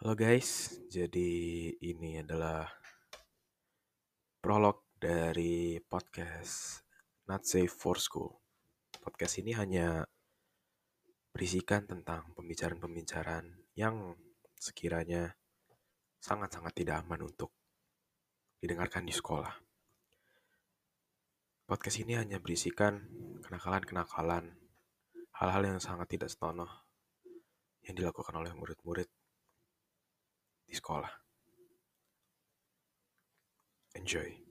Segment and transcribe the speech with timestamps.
[0.00, 1.28] Halo guys, jadi
[1.76, 2.64] ini adalah
[4.40, 6.80] prolog dari podcast
[7.28, 8.32] Not Safe for School.
[8.96, 10.08] Podcast ini hanya
[11.36, 13.44] berisikan tentang pembicaraan-pembicaraan
[13.76, 14.16] yang
[14.56, 15.36] sekiranya
[16.16, 17.52] sangat-sangat tidak aman untuk
[18.56, 19.52] didengarkan di sekolah.
[21.68, 23.04] Podcast ini hanya berisikan
[23.44, 24.48] kenakalan-kenakalan,
[25.36, 26.88] hal-hal yang sangat tidak senonoh
[27.84, 29.19] yang dilakukan oleh murid-murid
[30.90, 31.12] di sekolah.
[33.94, 34.49] Enjoy.